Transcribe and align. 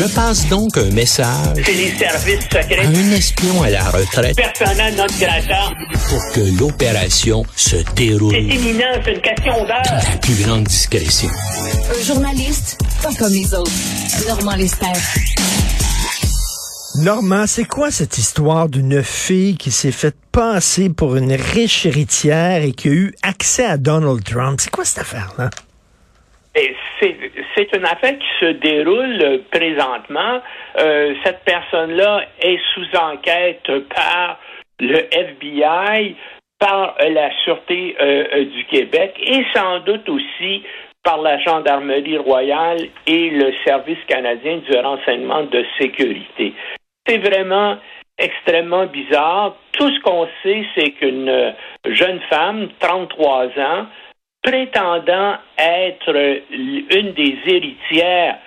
Je 0.00 0.06
passe 0.14 0.48
donc 0.48 0.78
un 0.78 0.90
message 0.92 1.62
C'est 1.62 1.74
les 1.74 1.94
services 1.94 2.48
à 2.54 2.86
un 2.88 3.12
espion 3.12 3.62
à 3.62 3.68
la 3.68 3.84
retraite 3.90 4.34
Personnel 4.34 4.94
non 4.96 5.04
grata. 5.20 5.72
pour 6.08 6.32
que 6.32 6.58
l'opération 6.58 7.44
se 7.54 7.76
déroule 7.96 8.32
C'est 8.32 8.40
imminent, 8.42 8.86
c'est 9.04 9.12
une 9.12 9.20
question 9.20 9.52
dans 9.58 9.66
d'heure. 9.66 9.82
la 10.10 10.16
plus 10.22 10.42
grande 10.42 10.64
discrétion. 10.64 11.28
Un 11.28 12.02
journaliste 12.02 12.78
pas 13.02 13.12
comme 13.18 13.30
les 13.30 13.52
autres. 13.52 13.70
Normand 14.26 14.56
Lester. 14.56 14.86
Normand, 16.96 17.46
c'est 17.46 17.64
quoi 17.66 17.90
cette 17.90 18.16
histoire 18.16 18.70
d'une 18.70 19.02
fille 19.02 19.56
qui 19.58 19.70
s'est 19.70 19.92
faite 19.92 20.16
passer 20.32 20.88
pour 20.88 21.16
une 21.16 21.32
riche 21.34 21.84
héritière 21.84 22.62
et 22.62 22.72
qui 22.72 22.88
a 22.88 22.92
eu 22.92 23.14
accès 23.22 23.66
à 23.66 23.76
Donald 23.76 24.24
Trump? 24.24 24.60
C'est 24.62 24.70
quoi 24.70 24.86
cette 24.86 25.00
affaire-là? 25.00 25.50
Et 26.54 26.74
C'est 27.00 27.76
une 27.76 27.84
affaire 27.84 28.18
qui 28.18 28.28
se 28.40 28.52
déroule 28.52 29.42
présentement. 29.50 30.40
Euh, 30.78 31.14
cette 31.24 31.42
personne-là 31.44 32.24
est 32.40 32.60
sous 32.74 32.96
enquête 32.96 33.70
par 33.94 34.38
le 34.78 34.98
FBI, 35.10 36.16
par 36.58 36.96
la 37.00 37.30
Sûreté 37.44 37.96
euh, 38.00 38.24
euh, 38.32 38.44
du 38.44 38.64
Québec 38.66 39.14
et 39.18 39.44
sans 39.54 39.80
doute 39.80 40.08
aussi 40.08 40.62
par 41.02 41.22
la 41.22 41.38
Gendarmerie 41.38 42.18
royale 42.18 42.88
et 43.06 43.30
le 43.30 43.52
Service 43.64 43.98
canadien 44.06 44.58
du 44.58 44.76
renseignement 44.76 45.44
de 45.44 45.64
sécurité. 45.80 46.52
C'est 47.06 47.18
vraiment 47.18 47.78
extrêmement 48.18 48.84
bizarre. 48.84 49.56
Tout 49.72 49.90
ce 49.90 50.00
qu'on 50.00 50.28
sait, 50.42 50.66
c'est 50.74 50.90
qu'une 50.90 51.54
jeune 51.86 52.20
femme, 52.28 52.68
33 52.78 53.46
ans, 53.58 53.86
prétendant 54.42 55.34
être 55.58 56.14
une 56.50 57.12
des 57.12 57.36
héritières 57.46 58.38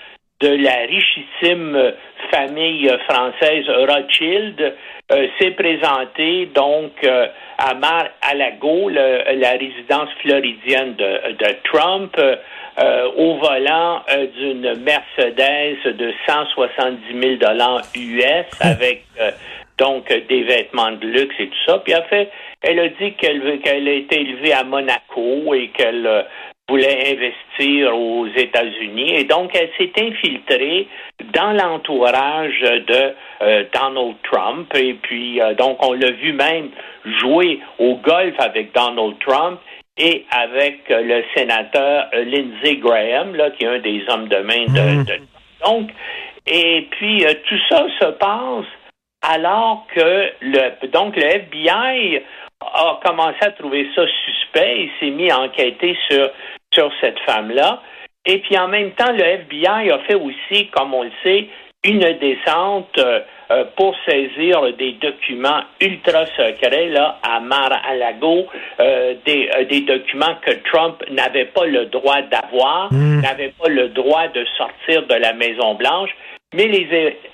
de 0.41 0.49
la 0.63 0.77
richissime 0.87 1.93
famille 2.31 2.89
française 3.09 3.65
Rothschild, 3.69 4.73
euh, 5.11 5.27
s'est 5.39 5.51
présentée 5.51 6.47
donc 6.47 6.91
euh, 7.03 7.27
à 7.57 7.73
Mar-a-Lago, 7.75 8.89
le- 8.89 9.39
la 9.39 9.51
résidence 9.51 10.09
floridienne 10.21 10.95
de, 10.95 11.33
de 11.33 11.55
Trump, 11.71 12.15
euh, 12.17 13.09
au 13.15 13.35
volant 13.35 14.01
euh, 14.11 14.25
d'une 14.37 14.79
Mercedes 14.81 15.93
de 15.97 16.11
170 16.27 17.21
000 17.21 17.35
dollars 17.35 17.81
US 17.95 18.45
avec 18.61 19.03
euh, 19.21 19.31
donc 19.77 20.09
euh, 20.11 20.21
des 20.29 20.43
vêtements 20.43 20.91
de 20.91 21.07
luxe 21.07 21.35
et 21.39 21.47
tout 21.47 21.63
ça. 21.67 21.79
Puis 21.79 21.93
elle 21.93 22.03
fait, 22.09 22.29
elle 22.61 22.79
a 22.79 22.87
dit 22.89 23.13
qu'elle 23.13 23.41
veut- 23.41 23.57
qu'elle 23.57 23.87
a 23.87 23.91
été 23.93 24.21
élevée 24.21 24.53
à 24.53 24.63
Monaco 24.63 25.53
et 25.53 25.69
qu'elle 25.69 26.05
euh, 26.05 26.23
voulait 26.69 27.11
investir 27.11 27.97
aux 27.97 28.25
États-Unis. 28.27 29.15
Et 29.15 29.23
donc, 29.25 29.51
elle 29.53 29.69
s'est 29.77 29.91
infiltrée 30.01 30.87
dans 31.33 31.51
l'entourage 31.51 32.59
de 32.61 33.13
euh, 33.41 33.63
Donald 33.73 34.15
Trump. 34.31 34.73
Et 34.75 34.93
puis, 34.93 35.41
euh, 35.41 35.53
donc, 35.55 35.85
on 35.85 35.93
l'a 35.93 36.11
vu 36.11 36.31
même 36.33 36.69
jouer 37.19 37.59
au 37.79 37.95
golf 37.95 38.33
avec 38.39 38.73
Donald 38.73 39.15
Trump 39.19 39.59
et 39.97 40.25
avec 40.31 40.79
le 40.89 41.23
sénateur 41.35 42.07
Lindsey 42.13 42.77
Graham, 42.77 43.35
là, 43.35 43.51
qui 43.51 43.65
est 43.65 43.67
un 43.67 43.79
des 43.79 44.01
hommes 44.07 44.27
de 44.27 44.37
main 44.37 44.65
de, 44.67 45.03
de 45.03 45.13
donc, 45.65 45.89
et 46.47 46.87
puis 46.91 47.23
euh, 47.25 47.33
tout 47.47 47.59
ça 47.69 47.85
se 47.99 48.05
passe 48.13 48.65
alors 49.23 49.87
que 49.95 50.29
le 50.41 50.87
donc 50.87 51.15
le 51.15 51.23
FBI 51.23 52.21
a 52.61 52.99
commencé 53.03 53.37
à 53.41 53.51
trouver 53.51 53.89
ça 53.95 54.03
suspect. 54.25 54.81
Et 54.81 54.91
s'est 54.99 55.11
mis 55.11 55.31
à 55.31 55.39
enquêter 55.39 55.97
sur 56.09 56.29
sur 56.71 56.91
cette 57.01 57.19
femme-là. 57.19 57.81
Et 58.25 58.37
puis 58.39 58.57
en 58.57 58.67
même 58.67 58.91
temps, 58.91 59.11
le 59.11 59.23
FBI 59.23 59.91
a 59.91 59.99
fait 60.07 60.15
aussi, 60.15 60.67
comme 60.67 60.93
on 60.93 61.03
le 61.03 61.11
sait, 61.23 61.47
une 61.83 62.17
descente 62.19 62.97
euh, 62.97 63.19
euh, 63.51 63.65
pour 63.75 63.93
saisir 64.07 64.61
des 64.77 64.93
documents 64.93 65.61
ultra 65.81 66.25
secrets 66.37 66.87
là 66.87 67.19
à 67.21 67.41
Mar-a-Lago, 67.41 68.47
euh, 68.79 69.15
des, 69.25 69.49
euh, 69.55 69.65
des 69.65 69.81
documents 69.81 70.35
que 70.41 70.51
Trump 70.71 71.03
n'avait 71.11 71.45
pas 71.45 71.65
le 71.65 71.87
droit 71.87 72.21
d'avoir, 72.21 72.91
n'avait 72.93 73.53
pas 73.61 73.67
le 73.67 73.89
droit 73.89 74.29
de 74.29 74.45
sortir 74.57 75.05
de 75.07 75.15
la 75.15 75.33
Maison 75.33 75.75
Blanche 75.75 76.11
mais 76.53 76.67
les, 76.67 76.87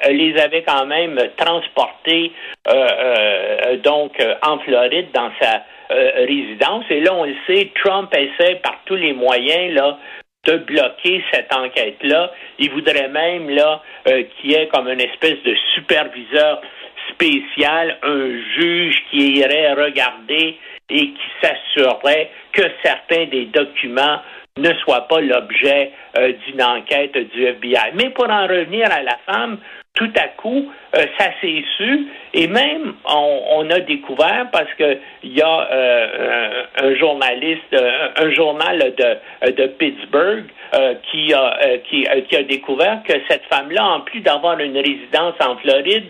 euh, 0.06 0.12
les 0.12 0.38
avait 0.40 0.64
quand 0.64 0.86
même 0.86 1.20
transportés 1.38 2.32
euh, 2.68 2.72
euh, 2.74 3.78
donc 3.78 4.14
en 4.42 4.60
Floride 4.60 5.08
dans 5.14 5.32
sa 5.42 5.64
résidence. 5.90 6.86
Et 6.92 7.00
là, 7.00 7.16
on 7.16 7.24
le 7.24 7.36
sait, 7.48 7.72
Trump 7.84 8.14
essaie 8.16 8.56
par 8.58 8.80
tous 8.86 8.96
les 8.96 9.14
moyens 9.14 9.74
là 9.74 9.98
de 10.46 10.58
bloquer 10.58 11.24
cette 11.34 11.54
enquête-là. 11.54 12.32
Il 12.60 12.70
voudrait 12.72 13.10
même 13.10 13.50
là 13.50 13.82
qu'il 14.06 14.52
y 14.52 14.54
ait 14.54 14.68
comme 14.68 14.88
une 14.88 15.02
espèce 15.02 15.42
de 15.44 15.56
superviseur 15.74 16.62
spécial, 17.10 17.98
un 18.04 18.30
juge 18.56 19.04
qui 19.10 19.40
irait 19.40 19.74
regarder 19.74 20.60
et 20.92 21.08
qui 21.08 21.30
s'assurerait 21.42 22.30
que 22.52 22.62
certains 22.84 23.26
des 23.26 23.46
documents 23.46 24.22
ne 24.60 24.74
soient 24.76 25.08
pas 25.08 25.22
l'objet 25.22 25.92
euh, 26.18 26.34
d'une 26.46 26.62
enquête 26.62 27.18
du 27.34 27.46
FBI. 27.46 27.92
Mais 27.96 28.10
pour 28.10 28.30
en 28.30 28.48
revenir 28.48 28.88
à 28.92 29.02
la 29.02 29.18
femme, 29.26 29.58
tout 30.00 30.12
à 30.16 30.28
coup, 30.30 30.72
euh, 30.96 31.06
ça 31.18 31.26
s'est 31.42 31.64
su 31.78 32.08
et 32.34 32.48
même 32.48 32.94
on, 33.06 33.42
on 33.52 33.70
a 33.70 33.80
découvert 33.80 34.48
parce 34.52 34.74
que 34.78 34.98
il 35.24 35.38
y 35.38 35.42
a 35.42 35.68
euh, 35.72 36.64
un, 36.82 36.96
journaliste, 36.96 37.76
un 38.16 38.32
journal 38.32 38.94
de, 38.98 39.52
de 39.52 39.68
Pittsburgh 39.68 40.46
euh, 40.74 40.94
qui 41.12 41.34
a 41.34 41.60
qui, 41.90 42.08
qui 42.30 42.36
a 42.36 42.44
découvert 42.44 43.02
que 43.04 43.14
cette 43.28 43.44
femme-là, 43.52 43.84
en 43.84 44.02
plus 44.02 44.22
d'avoir 44.22 44.58
une 44.60 44.78
résidence 44.78 45.34
en 45.42 45.58
Floride, 45.58 46.06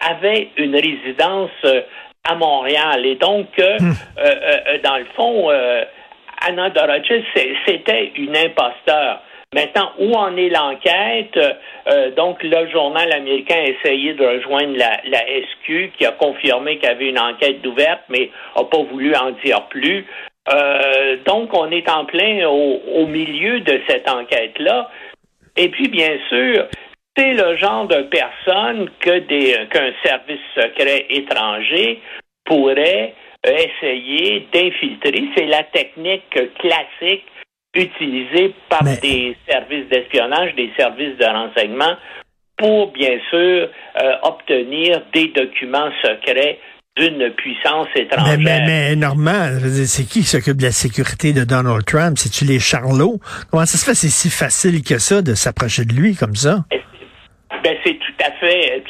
avait 0.00 0.48
une 0.56 0.74
résidence 0.74 1.50
à 2.24 2.34
Montréal 2.36 3.04
et 3.04 3.16
donc 3.16 3.48
euh, 3.58 3.78
dans 4.82 4.96
le 4.96 5.06
fond. 5.16 5.50
Anna 6.46 6.72
c'est- 7.34 7.54
c'était 7.66 8.12
une 8.16 8.36
imposteur. 8.36 9.20
Maintenant, 9.54 9.92
où 9.98 10.12
en 10.14 10.36
est 10.36 10.48
l'enquête? 10.48 11.38
Euh, 11.86 12.10
donc, 12.10 12.42
le 12.42 12.68
journal 12.70 13.12
américain 13.12 13.54
a 13.54 13.68
essayé 13.68 14.14
de 14.14 14.26
rejoindre 14.26 14.76
la, 14.76 15.28
SQ, 15.28 15.92
qui 15.96 16.04
a 16.04 16.10
confirmé 16.10 16.78
qu'il 16.78 16.88
y 16.88 16.92
avait 16.92 17.08
une 17.08 17.20
enquête 17.20 17.64
ouverte, 17.64 18.02
mais 18.08 18.30
n'a 18.56 18.64
pas 18.64 18.82
voulu 18.82 19.14
en 19.14 19.30
dire 19.44 19.62
plus. 19.68 20.04
Euh, 20.52 21.16
donc, 21.24 21.56
on 21.56 21.70
est 21.70 21.88
en 21.88 22.04
plein 22.04 22.48
au, 22.48 23.06
milieu 23.06 23.60
de 23.60 23.80
cette 23.88 24.10
enquête-là. 24.10 24.90
Et 25.56 25.68
puis, 25.68 25.86
bien 25.88 26.18
sûr, 26.28 26.66
c'est 27.16 27.32
le 27.32 27.56
genre 27.56 27.86
de 27.86 28.02
personne 28.02 28.90
que 28.98 29.18
des 29.20 29.54
qu'un 29.70 29.92
service 30.04 30.40
secret 30.56 31.06
étranger 31.10 32.00
pourrait 32.44 33.14
essayer 33.52 34.48
d'infiltrer. 34.52 35.24
C'est 35.36 35.46
la 35.46 35.62
technique 35.64 36.28
classique 36.58 37.24
utilisée 37.74 38.54
par 38.68 38.84
Mais- 38.84 38.96
des 39.02 39.36
services 39.48 39.88
d'espionnage, 39.88 40.54
des 40.54 40.70
services 40.78 41.16
de 41.18 41.24
renseignement 41.24 41.96
pour, 42.56 42.92
bien 42.92 43.18
sûr, 43.30 43.68
euh, 44.00 44.12
obtenir 44.22 45.02
des 45.12 45.28
documents 45.28 45.90
secrets 46.02 46.58
d'une 46.96 47.30
puissance 47.30 47.88
étrangère. 47.96 48.38
mais, 48.38 48.64
mais 48.64 48.94
Normand, 48.94 49.48
c'est 49.84 50.04
qui 50.04 50.20
qui 50.20 50.22
s'occupe 50.22 50.58
de 50.58 50.62
la 50.66 50.70
sécurité 50.70 51.32
de 51.32 51.42
Donald 51.42 51.84
Trump? 51.84 52.16
C'est-tu 52.16 52.44
les 52.44 52.60
Charlots? 52.60 53.18
Comment 53.50 53.66
ça 53.66 53.76
se 53.78 53.84
fait? 53.84 53.96
C'est 53.96 54.08
si 54.08 54.30
facile 54.30 54.84
que 54.84 54.98
ça 55.00 55.20
de 55.20 55.34
s'approcher 55.34 55.84
de 55.84 55.92
lui 55.92 56.14
comme 56.14 56.36
ça? 56.36 56.64
Ben, 57.64 57.76
c'est 57.84 57.94
tout 57.98 58.24
à 58.24 58.30
fait, 58.38 58.84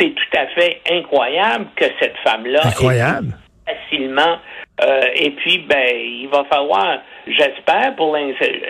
c'est 0.00 0.10
tout 0.14 0.36
à 0.38 0.46
fait 0.48 0.80
incroyable 0.90 1.66
que 1.76 1.84
cette 2.00 2.16
femme-là 2.24 2.60
Incroyable. 2.64 3.34
ait 3.68 3.74
facilement. 3.74 4.38
euh, 4.82 5.00
et 5.14 5.30
puis, 5.32 5.58
ben, 5.58 5.88
il 5.94 6.28
va 6.32 6.44
falloir, 6.44 6.98
j'espère, 7.26 7.94
pour 7.96 8.16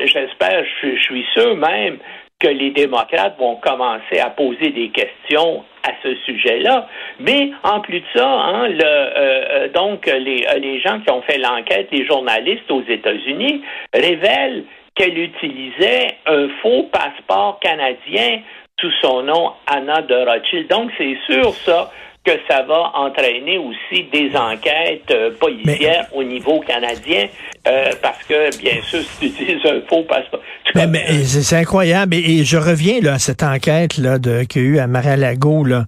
j'espère, 0.05 0.65
je, 0.65 0.79
suis- 0.89 0.97
je 0.97 1.03
suis 1.03 1.27
sûr 1.35 1.57
même 1.57 1.99
que 2.41 2.49
les 2.49 2.71
démocrates 2.71 3.37
vont 3.39 3.57
commencer 3.57 4.19
à 4.19 4.31
poser 4.31 4.71
des 4.71 4.89
questions 4.89 5.63
à 5.87 5.91
ce 6.03 6.15
sujet-là. 6.25 6.89
Mais 7.21 7.51
en 7.63 7.81
plus 7.81 8.01
de 8.01 8.07
ça, 8.15 8.27
hein, 8.29 8.67
le, 8.69 8.83
euh, 8.83 9.45
euh, 9.51 9.69
donc 9.69 10.07
les, 10.07 10.47
les 10.59 10.81
gens 10.81 11.01
qui 11.01 11.11
ont 11.13 11.21
fait 11.23 11.37
l'enquête, 11.39 11.89
les 11.93 12.07
journalistes 12.07 12.71
aux 12.71 12.83
États-Unis, 12.83 13.63
révèlent 13.95 14.65
qu'elle 14.95 15.19
utilisait 15.19 16.17
un 16.27 16.49
faux 16.63 16.85
passeport 16.93 17.61
canadien 17.61 18.41
sous 18.81 18.91
son 19.03 19.23
nom 19.23 19.53
Anna 19.67 20.03
de 20.03 20.15
Rothschild. 20.15 20.69
Donc 20.69 20.91
c'est 20.97 21.17
sûr 21.27 21.55
ça 21.65 21.91
que 22.23 22.33
ça 22.49 22.63
va 22.63 22.93
entraîner 22.97 23.57
aussi 23.57 24.05
des 24.13 24.37
enquêtes 24.37 25.11
euh, 25.11 25.31
policières 25.41 26.07
au 26.13 26.23
niveau 26.23 26.61
canadien, 26.61 27.29
euh, 27.67 27.93
parce 28.03 28.23
que, 28.25 28.55
bien 28.59 28.83
sûr, 28.83 29.01
si 29.01 29.33
tu 29.33 29.43
utilises 29.43 29.65
un 29.65 29.81
faux 29.89 30.03
passeport... 30.03 30.41
Mais, 30.75 31.25
c'est 31.25 31.43
c'est 31.43 31.57
incroyable. 31.57 32.15
Et, 32.15 32.41
et 32.41 32.45
je 32.45 32.59
reviens 32.59 33.01
là, 33.01 33.15
à 33.15 33.19
cette 33.19 33.43
enquête 33.43 33.97
là, 33.97 34.19
de, 34.19 34.45
qu'il 34.45 34.63
y 34.63 34.65
a 34.67 34.69
eu 34.69 34.79
à 34.81 34.87
Mar-a-Lago. 34.87 35.65
Là. 35.65 35.87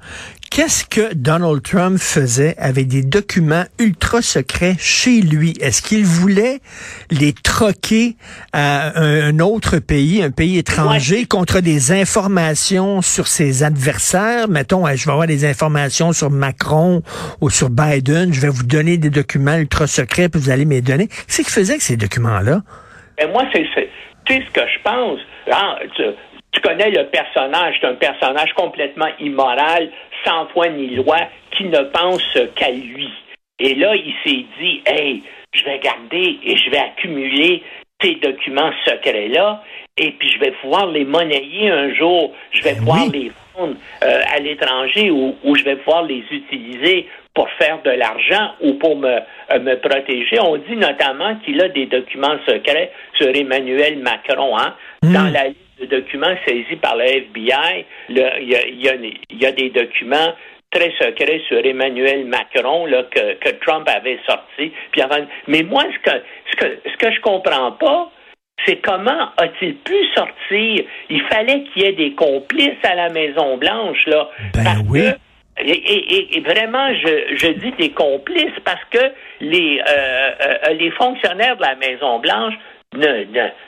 Qu'est-ce 0.54 0.84
que 0.84 1.14
Donald 1.14 1.62
Trump 1.62 1.96
faisait 1.98 2.54
avec 2.58 2.86
des 2.86 3.02
documents 3.02 3.64
ultra 3.78 4.20
secrets 4.20 4.74
chez 4.78 5.22
lui? 5.22 5.54
Est-ce 5.62 5.80
qu'il 5.80 6.04
voulait 6.04 6.58
les 7.10 7.32
troquer 7.32 8.16
à 8.52 9.00
un, 9.00 9.38
autre 9.38 9.78
pays, 9.78 10.22
un 10.22 10.30
pays 10.30 10.58
étranger, 10.58 11.24
contre 11.24 11.60
des 11.60 11.90
informations 11.90 13.00
sur 13.00 13.28
ses 13.28 13.62
adversaires? 13.62 14.46
Mettons, 14.46 14.84
je 14.94 15.06
vais 15.06 15.10
avoir 15.10 15.26
des 15.26 15.46
informations 15.46 16.12
sur 16.12 16.28
Macron 16.28 17.00
ou 17.40 17.48
sur 17.48 17.70
Biden, 17.70 18.34
je 18.34 18.40
vais 18.42 18.50
vous 18.50 18.66
donner 18.66 18.98
des 18.98 19.08
documents 19.08 19.56
ultra 19.56 19.86
secrets, 19.86 20.28
puis 20.28 20.38
vous 20.38 20.50
allez 20.50 20.66
me 20.66 20.74
les 20.74 20.82
donner. 20.82 21.08
Qu'est-ce 21.08 21.36
qu'il 21.38 21.46
faisait 21.46 21.72
avec 21.72 21.82
ces 21.82 21.96
documents-là? 21.96 22.60
Ben 23.16 23.30
moi, 23.32 23.44
c'est 23.54 23.64
ce 23.64 24.52
que 24.52 24.60
je 24.60 24.82
pense? 24.84 25.18
Ah, 25.50 25.78
tu 26.52 26.60
connais 26.60 26.90
le 26.90 27.06
personnage, 27.08 27.76
c'est 27.80 27.86
un 27.86 27.94
personnage 27.94 28.52
complètement 28.54 29.08
immoral, 29.18 29.88
sans 30.24 30.46
foi 30.48 30.68
ni 30.68 30.88
loi, 30.96 31.18
qui 31.56 31.64
ne 31.64 31.80
pense 31.80 32.38
qu'à 32.54 32.70
lui. 32.70 33.08
Et 33.58 33.74
là, 33.74 33.94
il 33.94 34.14
s'est 34.24 34.44
dit, 34.58 34.82
hey, 34.86 35.22
je 35.52 35.64
vais 35.64 35.78
garder 35.78 36.38
et 36.44 36.56
je 36.56 36.70
vais 36.70 36.78
accumuler 36.78 37.62
ces 38.02 38.16
documents 38.16 38.72
secrets-là, 38.84 39.62
et 39.96 40.10
puis 40.12 40.30
je 40.30 40.38
vais 40.40 40.50
pouvoir 40.52 40.86
les 40.86 41.04
monnayer 41.04 41.70
un 41.70 41.94
jour, 41.94 42.32
je 42.50 42.62
vais 42.62 42.72
ben 42.72 42.78
pouvoir 42.78 43.06
les 43.12 43.30
vendre 43.54 43.76
euh, 44.02 44.20
à 44.34 44.40
l'étranger 44.40 45.10
ou, 45.10 45.36
je 45.54 45.62
vais 45.62 45.76
pouvoir 45.76 46.02
les 46.02 46.24
utiliser 46.30 47.06
pour 47.34 47.48
faire 47.50 47.80
de 47.82 47.90
l'argent 47.90 48.52
ou 48.60 48.74
pour 48.74 48.96
me, 48.96 49.18
euh, 49.52 49.60
me 49.60 49.76
protéger. 49.76 50.38
On 50.40 50.56
dit 50.56 50.76
notamment 50.76 51.36
qu'il 51.44 51.62
a 51.62 51.68
des 51.68 51.86
documents 51.86 52.36
secrets 52.46 52.90
sur 53.14 53.28
Emmanuel 53.28 53.98
Macron. 54.00 54.58
Hein? 54.58 54.74
Hmm. 55.02 55.12
Dans 55.12 55.32
la 55.32 55.48
liste 55.48 55.58
de 55.58 55.61
documents 56.00 56.34
saisis 56.46 56.76
par 56.76 56.96
le 56.96 57.04
FBI, 57.04 57.84
il 58.08 58.16
y, 58.18 59.46
a, 59.46 59.52
des 59.52 59.70
documents 59.70 60.32
très 60.70 60.92
secrets 60.98 61.42
sur 61.48 61.64
Emmanuel 61.64 62.24
Macron 62.24 62.86
là, 62.86 63.04
que, 63.10 63.34
que 63.34 63.50
Trump 63.64 63.88
avait 63.88 64.18
sortis. 64.26 64.72
mais 65.46 65.62
moi, 65.62 65.84
ce 65.92 66.10
que, 66.10 66.16
ce 66.50 66.56
que, 66.56 66.78
ce 66.90 66.96
que 66.96 67.12
je 67.12 67.20
comprends 67.20 67.72
pas, 67.72 68.10
c'est 68.66 68.76
comment 68.76 69.30
a-t-il 69.36 69.76
pu 69.76 69.94
sortir? 70.14 70.84
Il 71.10 71.22
fallait 71.22 71.64
qu'il 71.64 71.82
y 71.82 71.86
ait 71.86 71.92
des 71.92 72.14
complices 72.14 72.84
à 72.84 72.94
la 72.94 73.08
Maison 73.08 73.56
Blanche, 73.56 74.06
là. 74.06 74.28
Ben 74.54 74.84
oui. 74.88 75.08
et, 75.58 76.40
vraiment, 76.40 76.88
je, 76.94 77.36
je, 77.36 77.48
dis 77.48 77.72
des 77.72 77.90
complices 77.90 78.58
parce 78.64 78.84
que 78.90 79.12
les, 79.40 79.80
euh, 79.80 80.30
euh, 80.68 80.72
les 80.74 80.90
fonctionnaires 80.92 81.56
de 81.56 81.62
la 81.62 81.74
Maison 81.76 82.18
Blanche 82.18 82.54
ne, 82.94 83.24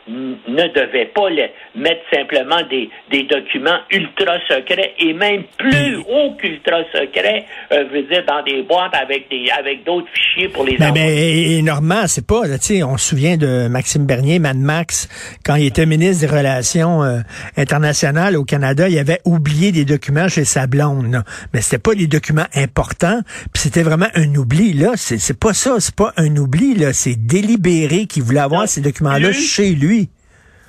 ne, 0.09 0.37
ne 0.49 0.69
devait 0.75 1.07
pas 1.07 1.29
mettre 1.75 2.01
simplement 2.13 2.61
des, 2.69 2.91
des 3.11 3.23
documents 3.25 3.79
ultra 3.91 4.39
secrets 4.49 4.95
et 4.99 5.13
même 5.13 5.45
plus 5.57 5.97
haut 5.97 6.35
qu'ultra 6.39 6.79
secrets, 6.93 7.45
euh, 7.73 7.85
veut 7.93 8.03
dire 8.03 8.25
dans 8.27 8.43
des 8.43 8.63
boîtes 8.63 8.95
avec 8.95 9.29
des 9.31 9.51
avec 9.51 9.85
d'autres 9.85 10.09
fichiers 10.13 10.49
pour 10.49 10.65
les 10.65 10.77
mais, 10.79 10.93
mais 10.93 11.63
Normand, 11.63 12.07
c'est 12.07 12.27
pas, 12.27 12.43
tu 12.45 12.59
sais, 12.61 12.83
on 12.83 12.97
se 12.97 13.09
souvient 13.09 13.37
de 13.37 13.69
Maxime 13.69 14.07
Bernier, 14.07 14.39
Mad 14.39 14.59
Max, 14.59 15.09
quand 15.45 15.55
il 15.55 15.67
était 15.67 15.87
ministre 15.87 16.27
des 16.27 16.33
Relations 16.35 17.03
euh, 17.03 17.21
internationales 17.57 18.37
au 18.37 18.45
Canada, 18.45 18.89
il 18.89 18.99
avait 18.99 19.21
oublié 19.25 19.73
des 19.73 19.85
documents 19.85 20.29
chez 20.29 20.45
sa 20.45 20.67
blonde, 20.67 21.11
là. 21.11 21.23
mais 21.53 21.61
c'était 21.61 21.79
pas 21.79 21.95
des 21.95 22.07
documents 22.07 22.47
importants, 22.55 23.21
puis 23.53 23.63
c'était 23.63 23.83
vraiment 23.83 24.09
un 24.15 24.35
oubli, 24.35 24.73
là, 24.73 24.93
c'est 24.97 25.39
pas 25.39 25.55
ça, 25.55 25.77
c'est 25.79 25.95
pas 25.95 26.13
un 26.17 26.37
oubli, 26.37 26.75
là, 26.75 26.93
c'est 26.93 27.17
délibéré 27.17 28.07
qu'il 28.07 28.23
voulait 28.23 28.41
avoir 28.41 28.69
ces 28.69 28.81
documents 28.81 29.14
chez 29.33 29.75
lui. 29.75 30.09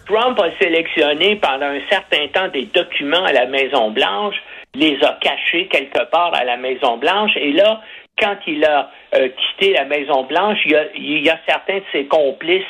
Trump 0.05 0.39
a 0.39 0.49
sélectionné 0.61 1.37
pendant 1.37 1.65
un 1.65 1.81
certain 1.89 2.27
temps 2.27 2.47
des 2.49 2.65
documents 2.65 3.25
à 3.25 3.33
la 3.33 3.47
Maison-Blanche, 3.47 4.35
les 4.75 4.97
a 5.03 5.17
cachés 5.19 5.67
quelque 5.67 6.09
part 6.11 6.33
à 6.33 6.43
la 6.43 6.57
Maison-Blanche, 6.57 7.31
et 7.37 7.53
là, 7.53 7.81
quand 8.19 8.37
il 8.47 8.63
a 8.63 8.91
euh, 9.15 9.29
quitté 9.29 9.73
la 9.73 9.85
Maison-Blanche, 9.85 10.59
il, 10.65 10.89
il 10.95 11.25
y, 11.25 11.29
a, 11.29 11.39
certains 11.47 11.77
de 11.77 11.83
ses 11.91 12.05
complices 12.05 12.63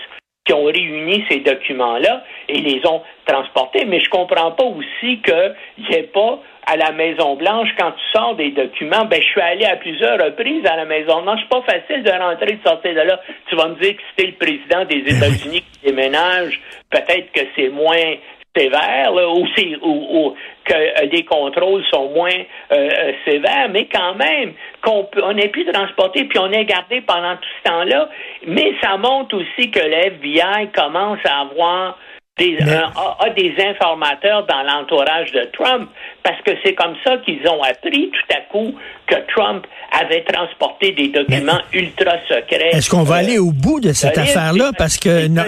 qui 0.45 0.53
ont 0.53 0.65
réuni 0.65 1.25
ces 1.29 1.39
documents-là 1.39 2.23
et 2.47 2.59
les 2.59 2.85
ont 2.85 3.01
transportés, 3.25 3.85
mais 3.85 3.99
je 3.99 4.09
comprends 4.09 4.51
pas 4.51 4.63
aussi 4.63 5.21
qu'il 5.21 5.55
n'y 5.89 5.95
ait 5.95 6.03
pas 6.03 6.39
à 6.65 6.77
la 6.77 6.91
Maison-Blanche, 6.91 7.69
quand 7.77 7.91
tu 7.91 8.03
sors 8.13 8.35
des 8.35 8.51
documents, 8.51 9.05
ben, 9.05 9.21
je 9.21 9.27
suis 9.27 9.41
allé 9.41 9.65
à 9.65 9.75
plusieurs 9.75 10.23
reprises 10.23 10.65
à 10.65 10.75
la 10.75 10.85
Maison-Blanche. 10.85 11.41
C'est 11.43 11.57
pas 11.57 11.63
facile 11.63 12.03
de 12.03 12.11
rentrer 12.11 12.53
et 12.53 12.55
de 12.57 12.67
sortir 12.67 12.93
de 12.93 13.01
là. 13.01 13.19
Tu 13.47 13.55
vas 13.55 13.67
me 13.67 13.75
dire 13.75 13.95
que 13.95 14.01
c'était 14.09 14.31
le 14.31 14.37
président 14.37 14.85
des 14.85 15.01
ben 15.01 15.17
États-Unis 15.17 15.61
qui 15.61 15.91
déménage. 15.91 16.59
Peut-être 16.89 17.31
que 17.31 17.41
c'est 17.55 17.69
moins 17.69 18.15
sévère, 18.55 19.13
ou, 19.13 19.45
ou, 19.83 20.35
que 20.63 20.73
euh, 20.73 21.05
les 21.11 21.25
contrôles 21.25 21.83
sont 21.91 22.09
moins 22.09 22.29
euh, 22.71 22.89
euh, 22.89 23.11
sévères, 23.25 23.69
mais 23.69 23.87
quand 23.91 24.15
même, 24.15 24.53
qu'on 24.81 25.07
on 25.21 25.37
ait 25.37 25.49
pu 25.49 25.65
transporter, 25.65 26.23
puis 26.25 26.39
on 26.39 26.51
est 26.51 26.65
gardé 26.65 27.01
pendant 27.01 27.35
tout 27.35 27.49
ce 27.59 27.69
temps-là. 27.69 28.09
Mais 28.47 28.73
ça 28.81 28.97
montre 28.97 29.35
aussi 29.35 29.71
que 29.71 29.79
le 29.79 29.93
FBI 29.93 30.69
commence 30.73 31.19
à 31.25 31.41
avoir 31.41 31.97
des, 32.37 32.57
a, 32.59 33.29
des 33.29 33.55
informateurs 33.59 34.45
dans 34.45 34.61
l'entourage 34.63 35.31
de 35.31 35.45
Trump, 35.53 35.89
parce 36.21 36.41
que 36.41 36.51
c'est 36.65 36.73
comme 36.73 36.95
ça 37.01 37.15
qu'ils 37.19 37.47
ont 37.47 37.63
appris 37.63 38.11
tout 38.11 38.35
à 38.35 38.41
coup 38.51 38.75
que 39.07 39.15
Trump 39.33 39.65
avait 39.97 40.21
transporté 40.23 40.91
des 40.91 41.07
documents 41.07 41.61
ultra 41.71 42.17
secrets. 42.27 42.71
Est-ce 42.73 42.89
qu'on 42.89 43.03
va 43.03 43.15
aller 43.15 43.39
au 43.39 43.51
bout 43.51 43.79
de 43.79 43.93
cette 43.93 44.17
affaire-là? 44.17 44.71
Parce 44.77 44.97
que... 44.97 45.27
Non... 45.27 45.43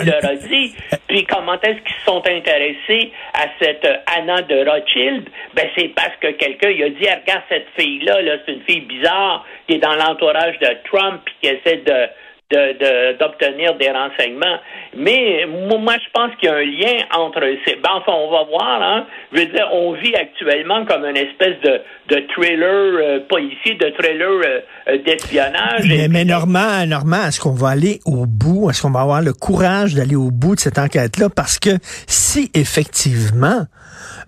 dit. 0.50 0.76
Puis 1.08 1.26
comment 1.26 1.60
est-ce 1.62 1.80
qu'ils 1.80 2.04
sont 2.06 2.24
intéressés 2.26 3.12
à 3.34 3.48
cette 3.60 3.86
Anna 4.18 4.42
de 4.44 4.70
Rothschild? 4.70 5.28
Ben, 5.56 5.68
c'est 5.78 5.90
parce 5.90 6.16
que 6.22 6.32
quelqu'un 6.32 6.70
a 6.70 6.90
dit, 6.90 7.04
regarde 7.04 7.44
cette 7.50 7.68
fille-là, 7.78 8.22
-là, 8.22 8.40
c'est 8.46 8.54
une 8.54 8.62
fille 8.62 8.82
bizarre 8.82 9.46
qui 9.68 9.76
est 9.76 9.80
dans 9.80 9.96
l'entourage 9.96 10.58
de 10.60 10.70
Trump 10.90 11.20
puis 11.26 11.36
qui 11.42 11.48
essaie 11.50 11.82
de 11.86 12.08
d'obtenir 12.50 13.76
des 13.76 13.92
renseignements. 13.92 14.58
Mais 14.96 15.46
moi, 15.46 15.96
je 15.96 16.10
pense 16.14 16.32
qu'il 16.40 16.48
y 16.48 16.52
a 16.52 16.56
un 16.56 16.64
lien 16.64 17.04
entre 17.14 17.42
ces... 17.66 17.76
Ben, 17.76 17.90
enfin, 17.96 18.14
on 18.14 18.32
va 18.32 18.44
voir, 18.46 18.82
hein. 18.82 19.06
Je 19.34 19.40
veux 19.40 19.46
dire, 19.48 19.68
on 19.74 19.92
vit 19.94 20.16
actuellement 20.16 20.86
comme 20.86 21.04
une 21.04 21.18
espèce 21.18 21.60
de, 21.62 21.82
de 22.08 22.26
thriller 22.34 22.64
euh, 22.64 23.20
policier, 23.28 23.76
de 23.76 23.90
thriller 24.00 24.30
euh, 24.30 24.62
euh, 24.88 24.98
d'espionnage. 25.00 25.86
Mais, 25.90 26.08
mais 26.08 26.24
Normand, 26.24 26.86
Normand, 26.88 27.28
est-ce 27.28 27.42
qu'on 27.42 27.52
va 27.52 27.70
aller 27.70 28.00
au 28.06 28.26
bout? 28.26 28.70
Est-ce 28.70 28.82
qu'on 28.82 28.92
va 28.92 29.02
avoir 29.02 29.22
le 29.22 29.34
courage 29.34 29.96
d'aller 29.96 30.16
au 30.16 30.32
bout 30.32 30.56
de 30.56 30.62
cette 30.62 30.80
enquête-là? 30.80 31.28
Parce 31.30 31.60
que 31.60 31.72
si 32.08 32.50
effectivement 32.54 33.66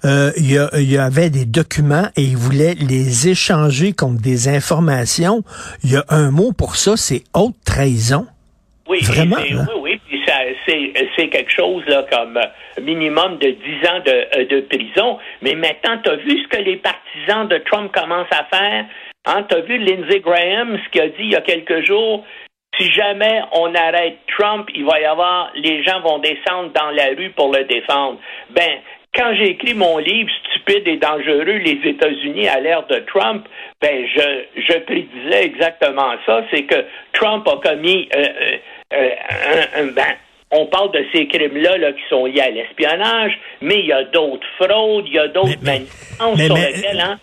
euh, 0.06 0.32
il, 0.38 0.92
y 0.92 0.98
avait 0.98 1.30
des 1.30 1.46
documents 1.46 2.08
et 2.16 2.22
il 2.22 2.38
voulait 2.38 2.76
les 2.76 3.30
échanger 3.30 3.94
contre 3.94 4.22
des 4.22 4.48
informations. 4.48 5.44
Il 5.84 5.92
y 5.92 5.98
a 5.98 6.04
un 6.10 6.32
mot 6.32 6.52
pour 6.52 6.76
ça, 6.76 6.96
c'est 6.96 7.24
haute 7.34 7.56
trahison. 7.66 8.26
Oui, 8.88 9.00
Vraiment, 9.04 9.38
oui, 9.82 10.00
oui. 10.08 10.26
c'est 11.16 11.30
quelque 11.30 11.52
chose 11.52 11.84
là, 11.86 12.06
comme 12.12 12.40
minimum 12.82 13.38
de 13.38 13.50
10 13.50 13.90
ans 13.90 14.00
de, 14.04 14.40
euh, 14.40 14.46
de 14.48 14.62
prison. 14.62 15.20
Mais 15.42 15.54
maintenant, 15.54 16.00
tu 16.04 16.10
as 16.10 16.16
vu 16.16 16.42
ce 16.42 16.48
que 16.48 16.64
les 16.64 16.78
partisans 16.78 17.48
de 17.48 17.58
Trump 17.70 17.92
commencent 17.92 18.28
à 18.32 18.46
faire? 18.46 18.86
Hein, 19.26 19.46
tu 19.48 19.56
as 19.56 19.62
vu 19.62 19.78
Lindsey 19.78 20.22
Graham, 20.22 20.80
ce 20.84 20.90
qu'il 20.90 21.02
a 21.02 21.08
dit 21.10 21.16
il 21.20 21.32
y 21.32 21.36
a 21.36 21.42
quelques 21.42 21.86
jours? 21.86 22.26
Si 22.80 22.92
jamais 22.94 23.42
on 23.52 23.74
arrête 23.76 24.18
Trump, 24.38 24.70
il 24.74 24.86
va 24.86 25.00
y 25.00 25.06
avoir, 25.06 25.52
les 25.56 25.84
gens 25.84 26.02
vont 26.02 26.20
descendre 26.20 26.72
dans 26.74 26.92
la 26.92 27.08
rue 27.18 27.32
pour 27.32 27.52
le 27.52 27.66
défendre. 27.66 28.20
Ben, 28.52 28.80
quand 29.16 29.34
j'ai 29.36 29.52
écrit 29.52 29.74
mon 29.74 29.98
livre 29.98 30.30
Stupide 30.50 30.88
et 30.88 30.98
dangereux, 30.98 31.44
les 31.44 31.80
États-Unis 31.84 32.48
à 32.48 32.60
l'ère 32.60 32.86
de 32.88 33.00
Trump, 33.08 33.48
ben 33.82 34.06
je, 34.08 34.62
je 34.62 34.78
prédisais 34.80 35.46
exactement 35.46 36.12
ça, 36.26 36.44
c'est 36.52 36.64
que 36.64 36.86
Trump 37.14 37.48
a 37.48 37.58
commis 37.58 38.08
euh, 38.16 38.26
euh, 38.42 38.58
euh, 38.94 39.64
un, 39.78 39.86
ben, 39.88 40.16
on 40.52 40.66
parle 40.66 40.92
de 40.92 41.06
ces 41.14 41.28
crimes-là 41.28 41.78
là, 41.78 41.92
qui 41.92 42.02
sont 42.10 42.26
liés 42.26 42.42
à 42.42 42.50
l'espionnage, 42.50 43.38
mais 43.62 43.80
il 43.80 43.86
y 43.86 43.94
a 43.94 44.04
d'autres 44.06 44.48
fraudes, 44.58 45.06
il 45.08 45.14
y 45.14 45.20
a 45.20 45.28
d'autres 45.28 45.62
manigances 45.64 46.46
sur 46.46 46.56
lesquelles, 46.56 47.00
hein, 47.00 47.20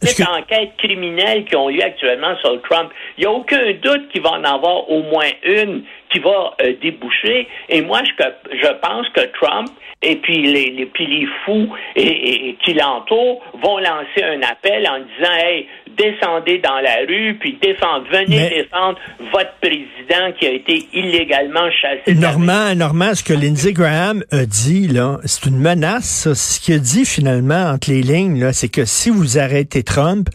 cette, 0.00 0.28
enquête 0.28 0.70
criminelle 0.78 1.44
qui 1.44 1.56
ont 1.56 1.68
lieu 1.68 1.82
actuellement 1.82 2.36
sur 2.38 2.60
Trump, 2.62 2.90
il 3.18 3.22
n'y 3.22 3.26
a 3.26 3.32
aucun 3.32 3.72
doute 3.82 4.08
qu'il 4.10 4.22
va 4.22 4.30
en 4.30 4.44
avoir 4.44 4.88
au 4.90 5.02
moins 5.02 5.28
une 5.42 5.82
qui 6.10 6.18
va 6.18 6.56
déboucher. 6.80 7.46
Et 7.68 7.82
moi, 7.82 8.00
je, 8.04 8.24
je 8.56 8.72
pense 8.80 9.08
que 9.10 9.20
Trump 9.38 9.70
et 10.02 10.16
puis 10.16 10.42
les, 10.42 10.70
les, 10.70 10.86
puis 10.86 11.06
les 11.06 11.26
fous 11.44 11.68
et, 11.94 12.56
qui 12.64 12.72
l'entourent 12.72 13.42
vont 13.62 13.78
lancer 13.78 14.22
un 14.22 14.40
appel 14.42 14.86
en 14.88 14.98
disant 14.98 15.34
Hey, 15.36 15.66
descendez 15.96 16.58
dans 16.58 16.80
la 16.80 16.96
rue, 17.06 17.36
puis 17.38 17.58
défendez, 17.60 18.08
venez 18.10 18.48
défendre 18.48 18.98
votre 19.30 19.52
président 19.60 20.32
qui 20.38 20.46
a 20.46 20.52
été 20.52 20.88
illégalement 20.94 21.70
chassé. 21.70 22.14
Normand, 22.14 22.74
Normand, 22.74 23.14
ce 23.14 23.22
que 23.22 23.34
Lindsey 23.34 23.72
Graham 23.72 24.24
a 24.32 24.46
dit, 24.46 24.88
là, 24.88 25.18
c'est 25.24 25.50
une 25.50 25.58
menace. 25.58 26.32
Ce 26.32 26.60
qu'il 26.60 26.74
a 26.74 26.78
dit 26.78 27.04
finalement 27.04 27.72
entre 27.72 27.90
les 27.90 28.00
lignes, 28.00 28.40
là, 28.40 28.52
c'est 28.54 28.70
que 28.70 28.86
si 28.86 29.10
vous 29.10 29.38
arrêtez 29.38 29.82
Trump, 29.82 30.28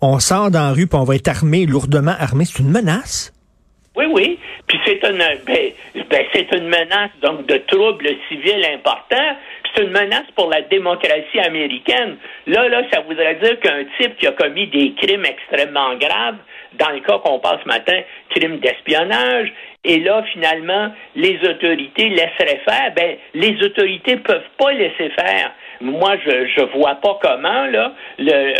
on 0.00 0.20
sort 0.20 0.50
dans 0.50 0.68
la 0.68 0.72
rue, 0.72 0.86
puis 0.86 0.98
on 0.98 1.04
va 1.04 1.16
être 1.16 1.28
armé, 1.28 1.66
lourdement 1.66 2.14
armé. 2.18 2.44
C'est 2.44 2.62
une 2.62 2.70
menace? 2.70 3.32
Oui, 3.96 4.04
oui. 4.12 4.38
Puis 4.70 4.78
c'est 4.86 5.04
une, 5.04 5.18
ben, 5.18 5.72
ben, 6.08 6.24
c'est 6.32 6.52
une 6.52 6.68
menace 6.68 7.10
donc 7.20 7.44
de 7.46 7.56
troubles 7.56 8.08
civils 8.28 8.64
importants. 8.72 9.36
c'est 9.74 9.82
une 9.82 9.90
menace 9.90 10.30
pour 10.36 10.48
la 10.48 10.62
démocratie 10.62 11.40
américaine. 11.40 12.16
Là, 12.46 12.68
là, 12.68 12.82
ça 12.92 13.00
voudrait 13.00 13.34
dire 13.42 13.58
qu'un 13.58 13.82
type 13.98 14.16
qui 14.18 14.28
a 14.28 14.30
commis 14.30 14.68
des 14.68 14.92
crimes 14.92 15.24
extrêmement 15.24 15.96
graves, 15.96 16.36
dans 16.74 16.90
le 16.90 17.00
cas 17.00 17.18
qu'on 17.18 17.40
passe 17.40 17.58
ce 17.64 17.68
matin, 17.68 18.00
crimes 18.28 18.58
d'espionnage, 18.58 19.52
et 19.84 19.98
là, 20.00 20.22
finalement, 20.32 20.92
les 21.16 21.38
autorités 21.48 22.08
laisseraient 22.10 22.60
faire, 22.68 22.92
ben, 22.94 23.16
les 23.34 23.56
autorités 23.62 24.16
peuvent 24.16 24.50
pas 24.58 24.72
laisser 24.72 25.10
faire. 25.18 25.52
Moi, 25.80 26.16
je, 26.24 26.46
je 26.54 26.78
vois 26.78 26.96
pas 26.96 27.18
comment, 27.22 27.66
là, 27.66 27.92
le, 28.18 28.32
euh, 28.32 28.54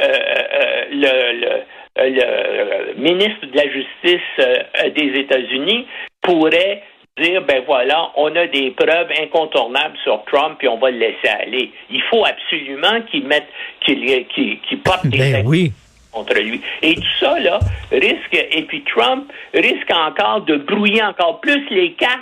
euh, 0.55 0.85
le, 0.93 1.41
le 1.41 1.63
le 1.97 2.95
ministre 2.95 3.47
de 3.47 3.57
la 3.57 3.65
Justice 3.65 4.95
des 4.95 5.21
États-Unis 5.21 5.87
pourrait 6.23 6.83
dire, 7.21 7.43
ben 7.43 7.63
voilà, 7.67 8.11
on 8.17 8.35
a 8.37 8.47
des 8.47 8.71
preuves 8.71 9.11
incontournables 9.21 9.97
sur 10.03 10.23
Trump 10.25 10.59
et 10.63 10.69
on 10.69 10.79
va 10.79 10.91
le 10.91 10.99
laisser 10.99 11.29
aller. 11.29 11.73
Il 11.91 12.03
faut 12.03 12.25
absolument 12.25 13.03
qu'il 13.11 13.27
mette, 13.27 13.49
qu'il, 13.85 14.27
qu'il, 14.29 14.81
porte 14.83 15.07
des 15.07 15.19
ben 15.19 15.43
oui. 15.47 15.73
Lui. 16.43 16.61
Et 16.83 16.95
tout 16.95 17.03
ça, 17.19 17.39
là, 17.39 17.59
risque, 17.93 18.35
et 18.35 18.63
puis 18.63 18.83
Trump 18.85 19.31
risque 19.55 19.91
encore 19.93 20.43
de 20.43 20.57
brouiller 20.57 21.03
encore 21.03 21.41
plus 21.41 21.65
les 21.71 21.93
cartes 21.93 22.21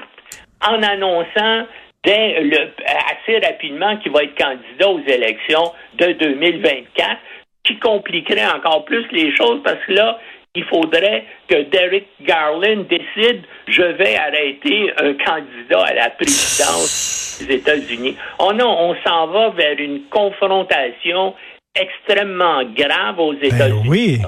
en 0.67 0.83
annonçant 0.83 1.67
dès 2.05 2.41
le, 2.41 2.71
assez 3.13 3.39
rapidement 3.47 3.97
qu'il 3.99 4.13
va 4.13 4.23
être 4.23 4.37
candidat 4.37 4.89
aux 4.89 5.01
élections 5.07 5.73
de 5.99 6.13
2024, 6.13 7.17
qui 7.65 7.79
compliquerait 7.79 8.47
encore 8.47 8.85
plus 8.85 9.07
les 9.13 9.35
choses 9.37 9.61
parce 9.63 9.85
que 9.87 9.93
là, 9.93 10.19
il 10.55 10.65
faudrait 10.65 11.25
que 11.49 11.63
Derek 11.65 12.09
Garland 12.23 12.85
décide 12.89 13.43
je 13.69 13.83
vais 13.83 14.17
arrêter 14.17 14.93
un 14.99 15.13
candidat 15.15 15.85
à 15.85 15.95
la 15.95 16.11
présidence 16.11 17.45
des 17.47 17.57
États-Unis. 17.57 18.17
Oh 18.39 18.53
non, 18.53 18.77
on 18.81 18.97
s'en 19.07 19.27
va 19.29 19.51
vers 19.51 19.79
une 19.79 20.03
confrontation 20.11 21.35
extrêmement 21.81 22.63
grave 22.77 23.19
aux 23.19 23.33
Ben 23.33 23.45
États-Unis. 23.45 23.89
oui. 23.89 24.19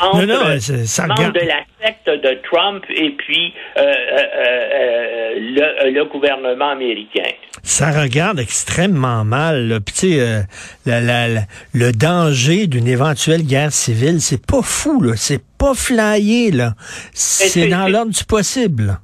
Entre 0.00 0.26
Non, 0.26 0.60
ça 0.84 1.04
regarde- 1.04 1.34
de 1.34 1.40
la 1.46 1.60
secte 1.82 2.06
de 2.08 2.38
Trump 2.48 2.84
et 2.90 3.10
puis 3.18 3.52
euh, 3.76 3.80
euh, 3.82 4.18
euh, 4.38 5.34
le, 5.38 5.90
le 5.92 6.04
gouvernement 6.04 6.70
américain. 6.70 7.30
Ça 7.64 7.90
regarde 7.90 8.38
extrêmement 8.38 9.24
mal. 9.24 9.66
là. 9.68 9.80
Puis 9.80 9.94
tu 9.94 10.12
sais, 10.18 10.42
la- 10.86 11.00
la- 11.00 11.26
la- 11.28 11.40
le 11.74 11.92
danger 11.92 12.66
d'une 12.68 12.86
éventuelle 12.86 13.42
guerre 13.42 13.72
civile, 13.72 14.20
c'est 14.20 14.44
pas 14.46 14.62
fou, 14.62 15.00
là. 15.02 15.14
C'est 15.16 15.42
pas 15.58 15.74
flyé, 15.74 16.52
là. 16.52 16.74
C'est 17.12 17.66
dans 17.68 17.88
l'ordre 17.88 18.12
du 18.12 18.24
possible. 18.24 18.98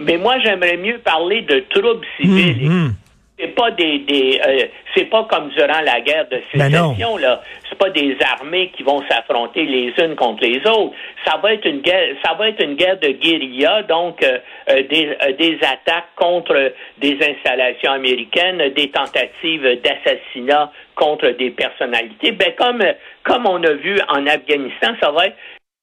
Mais 0.00 0.18
moi, 0.18 0.36
j'aimerais 0.44 0.76
mieux 0.76 0.98
parler 0.98 1.42
de 1.42 1.64
troubles 1.70 2.04
civils. 2.20 2.66
Hum, 2.68 2.72
hum. 2.86 2.94
C'est 3.38 3.54
pas 3.54 3.70
des, 3.70 4.00
des 4.00 4.40
euh, 4.44 4.66
c'est 4.96 5.04
pas 5.04 5.24
comme 5.30 5.48
durant 5.50 5.80
la 5.80 6.00
guerre 6.00 6.28
de 6.28 6.40
Ben 6.54 6.70
sécession 6.70 7.16
là. 7.18 7.40
C'est 7.68 7.78
pas 7.78 7.90
des 7.90 8.16
armées 8.38 8.70
qui 8.76 8.82
vont 8.82 9.02
s'affronter 9.08 9.64
les 9.64 9.92
unes 10.02 10.16
contre 10.16 10.42
les 10.42 10.58
autres. 10.66 10.94
Ça 11.24 11.36
va 11.42 11.54
être 11.54 11.66
une 11.66 11.80
guerre, 11.80 12.16
ça 12.24 12.34
va 12.34 12.48
être 12.48 12.62
une 12.62 12.74
guerre 12.74 12.98
de 12.98 13.08
guérilla, 13.08 13.82
donc 13.82 14.22
euh, 14.22 14.38
euh, 14.70 14.82
des, 14.88 15.16
euh, 15.22 15.32
des 15.38 15.58
attaques 15.62 16.08
contre 16.16 16.72
des 16.98 17.18
installations 17.22 17.92
américaines, 17.92 18.70
des 18.74 18.90
tentatives 18.90 19.80
d'assassinat 19.82 20.72
contre 20.94 21.28
des 21.30 21.50
personnalités. 21.50 22.32
Ben 22.32 22.52
comme 22.56 22.82
comme 23.22 23.46
on 23.46 23.62
a 23.62 23.72
vu 23.72 23.98
en 24.08 24.26
Afghanistan, 24.26 24.94
ça 25.00 25.10
va 25.10 25.26
être 25.26 25.36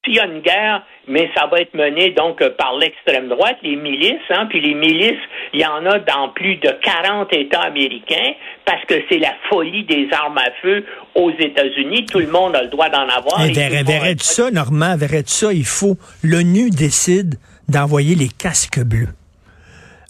s'il 0.05 0.15
y 0.15 0.19
a 0.19 0.25
une 0.25 0.39
guerre, 0.41 0.83
mais 1.07 1.29
ça 1.35 1.47
va 1.47 1.59
être 1.59 1.74
mené 1.74 2.12
donc 2.12 2.41
euh, 2.41 2.50
par 2.57 2.77
l'extrême 2.77 3.27
droite, 3.27 3.57
les 3.63 3.75
milices, 3.75 4.21
hein, 4.29 4.45
puis 4.50 4.62
les 4.62 4.74
milices, 4.75 5.19
il 5.53 5.59
y 5.59 5.65
en 5.65 5.85
a 5.85 6.00
dans 6.00 6.29
plus 6.29 6.55
de 6.57 6.69
40 6.81 7.33
États 7.33 7.63
américains, 7.63 8.33
parce 8.65 8.83
que 8.85 8.95
c'est 9.09 9.17
la 9.19 9.33
folie 9.50 9.83
des 9.83 10.07
armes 10.13 10.38
à 10.38 10.51
feu 10.62 10.85
aux 11.15 11.31
États-Unis. 11.31 12.05
Tout 12.05 12.19
le 12.19 12.27
monde 12.27 12.55
a 12.55 12.62
le 12.63 12.69
droit 12.69 12.89
d'en 12.89 13.07
avoir. 13.09 13.41
Verrais- 13.47 13.77
a 13.77 13.81
le 13.81 13.85
verrais-tu 13.88 14.24
ça, 14.25 14.51
Normand? 14.51 14.95
Verrais-tu 14.95 15.31
ça? 15.33 15.51
Il 15.53 15.65
faut. 15.65 15.97
L'ONU 16.24 16.69
décide 16.69 17.35
d'envoyer 17.67 18.15
les 18.15 18.29
casques 18.29 18.79
bleus 18.79 19.09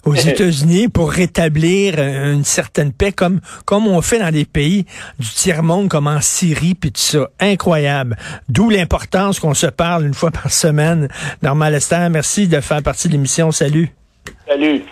aux 0.06 0.14
États-Unis 0.14 0.88
pour 0.88 1.10
rétablir 1.10 1.94
euh, 1.98 2.32
une 2.32 2.44
certaine 2.44 2.92
paix, 2.92 3.12
comme 3.12 3.40
comme 3.66 3.86
on 3.86 4.00
fait 4.00 4.18
dans 4.18 4.30
des 4.30 4.46
pays 4.46 4.86
du 5.18 5.28
tiers-monde, 5.28 5.88
comme 5.88 6.06
en 6.06 6.20
Syrie, 6.20 6.74
puis 6.74 6.92
tout 6.92 7.00
ça. 7.00 7.28
Incroyable. 7.40 8.16
D'où 8.48 8.70
l'importance 8.70 9.40
qu'on 9.40 9.54
se 9.54 9.66
parle 9.66 10.06
une 10.06 10.14
fois 10.14 10.30
par 10.30 10.50
semaine. 10.50 11.08
Normand 11.42 11.68
Lester, 11.68 12.08
merci 12.10 12.48
de 12.48 12.60
faire 12.60 12.82
partie 12.82 13.08
de 13.08 13.12
l'émission. 13.12 13.50
Salut. 13.52 13.92
Salut. 14.46 14.82